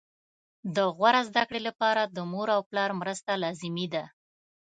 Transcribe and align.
د 0.75 0.77
غوره 0.95 1.21
زده 1.29 1.43
کړې 1.49 1.61
لپاره 1.67 2.01
د 2.05 2.17
مور 2.31 2.47
او 2.55 2.61
پلار 2.69 2.91
مرسته 3.01 3.31
لازمي 3.43 3.87
ده 3.93 4.03